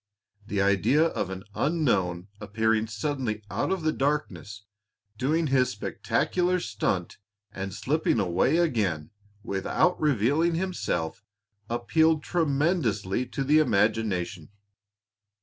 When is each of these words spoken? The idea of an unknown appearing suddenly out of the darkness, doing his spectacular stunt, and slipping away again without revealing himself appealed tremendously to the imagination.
The 0.47 0.63
idea 0.63 1.03
of 1.03 1.29
an 1.29 1.43
unknown 1.53 2.27
appearing 2.39 2.87
suddenly 2.87 3.43
out 3.51 3.69
of 3.71 3.83
the 3.83 3.91
darkness, 3.91 4.63
doing 5.15 5.45
his 5.45 5.69
spectacular 5.69 6.59
stunt, 6.59 7.19
and 7.51 7.71
slipping 7.71 8.19
away 8.19 8.57
again 8.57 9.11
without 9.43 10.01
revealing 10.01 10.55
himself 10.55 11.23
appealed 11.69 12.23
tremendously 12.23 13.27
to 13.27 13.43
the 13.43 13.59
imagination. 13.59 14.49